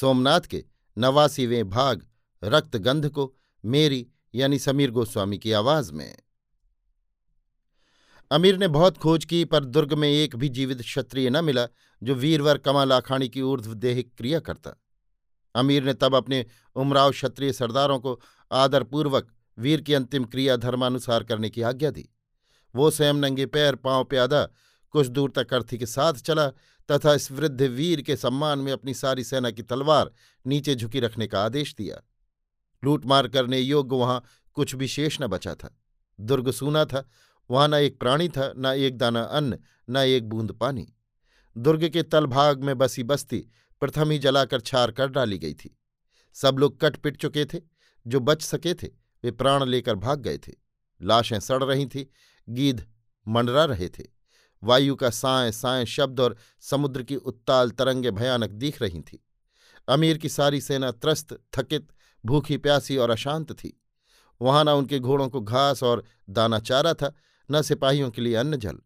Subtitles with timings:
[0.00, 0.64] सोमनाथ के
[0.98, 2.06] नवासीवें भाग
[2.44, 6.16] रक्त गंध को मेरी यानी समीर गोस्वामी की आवाज़ में।
[8.30, 11.66] अमीर ने बहुत खोज की, पर दुर्ग में एक भी जीवित क्षत्रिय न मिला,
[12.02, 14.82] जो वीरवर कमाल आखाणी की ऊर्ध्वदेह क्रिया करता।
[15.54, 18.20] अमीर ने तब अपने उमराव क्षत्रिय सरदारों को
[18.52, 22.08] आदरपूर्वक वीर की अंतिम क्रिया धर्मानुसार करने की आज्ञा दी।
[22.74, 24.48] वो स्वयं नंगे पैर, पाँव प्यादा
[24.96, 26.48] कुछ दूर तक अर्थी के साथ चला
[26.88, 30.10] तथा इस वृद्ध वीर के सम्मान में अपनी सारी सेना की तलवार
[30.46, 32.00] नीचे झुकी रखने का आदेश दिया।
[32.84, 34.24] लूटमार करने योग्य वहाँ
[34.54, 35.76] कुछ भी शेष न बचा था।
[36.20, 37.08] दुर्ग सूना था,
[37.50, 39.58] वहाँ न एक प्राणी था, न एक दाना अन्न,
[39.90, 40.88] न एक बूंद पानी।
[41.58, 43.38] दुर्ग के तलभाग में बसी बस्ती
[43.80, 45.78] प्रथम ही जलाकर छार कर डाली गई थी।
[46.34, 47.60] सब लोग कट पिट चुके थे,
[48.06, 48.86] जो बच सके थे,
[49.24, 50.52] वे प्राण लेकर भाग गए थे।
[51.02, 52.10] लाशें सड़ रही थी,
[52.48, 52.86] गीध
[53.28, 54.15] मंडरा रहे थे।
[54.64, 59.26] वायु का साय साय शब्द और समुद्र की उत्ताल तरंगे भयानक दिख रही थी।
[59.88, 61.88] अमीर की सारी सेना त्रस्त, थकित,
[62.26, 63.82] भूखी, प्यासी और अशांत थी।
[64.42, 67.14] वहाँ न उनके घोड़ों को घास और दाना चारा था,
[67.50, 68.78] न सिपाहियों के लिए अन्न जल।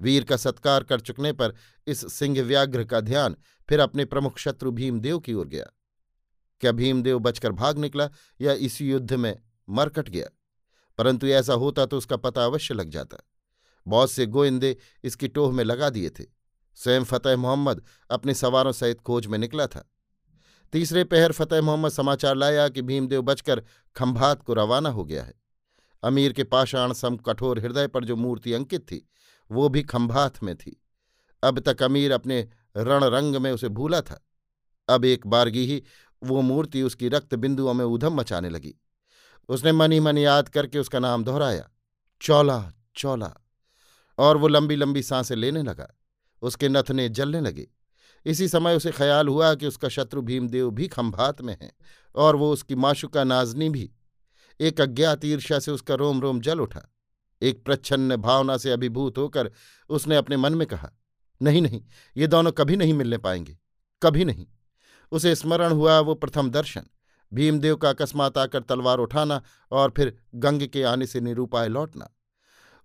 [0.00, 1.54] वीर का सत्कार कर चुकने पर
[1.86, 3.36] इस सिंह व्याघ्र का ध्यान
[3.68, 5.66] फिर अपने प्रमुख शत्रु भीमदेव की ओर गया।
[6.60, 8.10] क्या भीमदेव बचकर भाग निकला
[8.40, 10.26] या इस युद्ध में मरकट गया?
[10.98, 13.29] परंतु ऐसा होता तो उसका पता अवश्य लग जाता।
[13.90, 16.24] बहुत से गोइंदे इसकी टोह में लगा दिए थे।
[16.74, 19.90] स्वयं फतेह मोहम्मद अपने सवारों सहित खोज में निकला था।
[20.72, 23.62] तीसरे पहर फतेह मोहम्मद समाचार लाया कि भीमदेव बचकर
[23.96, 25.34] खंभात को रवाना हो गया है।
[26.02, 29.08] अमीर के पाषाण सम कठोर हृदय पर जो मूर्ति अंकित थी,
[29.50, 30.80] वो भी खंभात में थी।
[31.42, 34.20] अब तक अमीर अपने रणरंग में उसे भूला था।
[34.88, 35.82] अब एक बारगी ही
[36.22, 38.74] वो मूर्ति उसकी रक्त बिंदुओं में उधम मचाने लगी।
[39.48, 41.70] उसने मनी मन याद करके उसका नाम दोहराया,
[42.20, 43.34] चौला चौला।
[44.20, 45.88] और वो लंबी लंबी साँसें लेने लगा।
[46.42, 47.66] उसके नथने जलने लगे।
[48.26, 51.72] इसी समय उसे ख्याल हुआ कि उसका शत्रु भीमदेव भी खंभात में है
[52.14, 53.90] और वो उसकी माशुका नाजनी भी।
[54.60, 56.86] एक अज्ञात ईर्ष्या से उसका रोम रोम जल उठा।
[57.42, 59.50] एक प्रच्छन्न भावना से अभिभूत होकर
[59.90, 60.90] उसने अपने मन में कहा,
[61.40, 61.82] नहीं नहीं,
[62.16, 63.56] ये दोनों कभी नहीं मिलने पाएँगे,
[64.02, 64.46] कभी नहीं।
[65.12, 66.82] उसे स्मरण हुआ वो प्रथम दर्शन,
[67.32, 69.42] भीमदेव का अकस्मात आकर तलवार उठाना
[69.72, 72.10] और फिर गंग के आने से निरूपाय लौटना।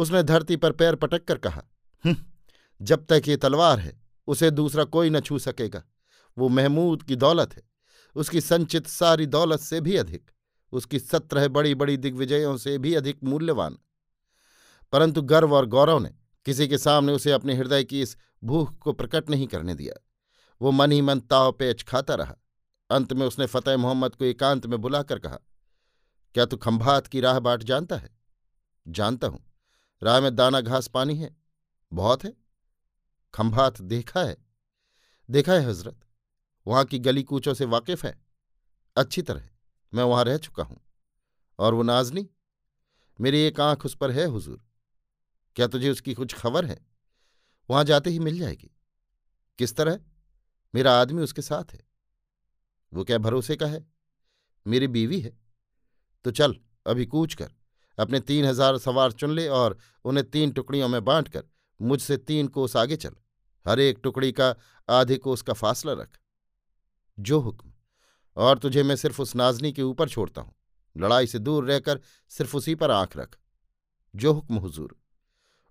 [0.00, 1.62] उसने धरती पर पैर पटक कर कहा
[2.04, 2.16] हम्म,
[2.80, 5.82] जब तक ये तलवार है उसे दूसरा कोई न छू सकेगा।
[6.36, 7.62] वो महमूद की दौलत है
[8.16, 10.30] उसकी संचित सारी दौलत से भी अधिक
[10.72, 13.76] उसकी सत्रह बड़ी बड़ी दिग्विजयों से भी अधिक मूल्यवान।
[14.92, 16.10] परंतु गर्व और गौरव ने
[16.46, 19.94] किसी के सामने उसे अपने हृदय की इस भूख को प्रकट नहीं करने दिया।
[20.60, 22.36] वो मन ही मन ताव पेच खाता रहा।
[22.90, 25.38] अंत में उसने फतेह मोहम्मद को एकांत में बुलाकर कहा
[26.34, 28.10] क्या तू खंभात की राह बाट जानता है?
[28.88, 29.44] जानता हूँ।
[30.02, 31.36] राह में दाना घास पानी है।
[31.92, 32.32] बहुत है।
[33.34, 34.36] खंभात देखा है।
[35.30, 36.00] देखा है हज़रत।
[36.66, 38.24] वहाँ की गली कूचों से वाकिफ है।
[38.96, 39.48] अच्छी तरह।
[39.94, 40.80] मैं वहाँ रह चुका हूँ।
[41.58, 42.30] और वो नाजनी?
[43.20, 44.64] मेरी एक आँख उस पर है हुजूर।
[45.56, 46.86] क्या तुझे उसकी कुछ खबर है?
[47.70, 48.70] वहाँ जाते ही मिल जाएगी।
[49.58, 50.00] किस तरह?
[50.74, 51.80] मेरा आदमी उसके साथ है।
[52.92, 53.86] वो क्या भरोसे का है?
[54.66, 55.38] मेरी बीवी है।
[56.24, 57.52] तो चल, अभी कूच कर।
[58.00, 61.44] अपने तीन हज़ार सवार चुन ले और उन्हें तीन टुकड़ियों में बांटकर
[61.80, 63.14] मुझसे तीन कोस आगे चल।
[63.66, 64.54] हर एक टुकड़ी का
[64.88, 66.18] आधे कोस का फासला रख।
[67.18, 67.72] जो हुक्म।
[68.36, 70.54] और तुझे मैं सिर्फ़ उस नाजनी के ऊपर छोड़ता हूँ।
[70.96, 72.00] लड़ाई से दूर रहकर
[72.30, 73.36] सिर्फ़ उसी पर आँख रख।
[74.14, 74.96] जो हुक्म, हुजूर।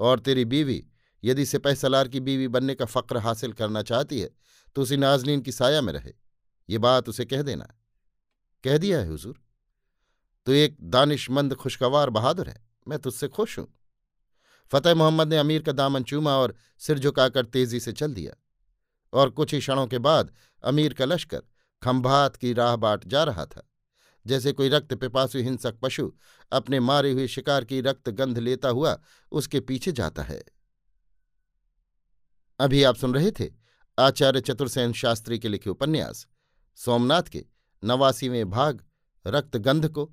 [0.00, 0.84] और तेरी बीवी,
[1.22, 4.30] यदि सिपह सलार की बीवी बनने का फ़क्र हासिल करना चाहती है
[4.76, 6.12] तो उसी नाजनीन की साया में रहे।
[6.68, 7.64] ये बात उसे कह देना।
[8.64, 9.40] कह दिया है, हुजूर।
[10.46, 13.78] तो एक दानिशमंद खुशगवार बहादुर है। मैं तुझसे खुश हूँ।
[14.72, 18.32] फतेह मोहम्मद ने अमीर का दामन चूमा और सिर झुकाकर तेज़ी से चल दिया।
[19.12, 20.34] और कुछ ही क्षणों के बाद
[20.64, 21.42] अमीर का लश्कर
[21.82, 23.68] खंभात की राह बाट जा रहा था।
[24.26, 26.12] जैसे कोई रक्त पिपासु हिंसक पशु
[26.52, 29.00] अपने मारे हुए शिकार की रक्त गंध लेता हुआ
[29.32, 30.42] उसके पीछे जाता है।
[32.60, 33.50] अभी आप सुन रहे थे
[33.98, 36.26] आचार्य चतुर्सेन शास्त्री के लिखे उपन्यास।
[36.76, 37.44] सोमनाथ के
[37.84, 38.84] नवासीवें भाग
[39.26, 40.12] रक्तगंध को